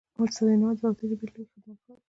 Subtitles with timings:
[0.21, 1.99] استاد بینوا د پښتو ژبې لوی خدمتګار و.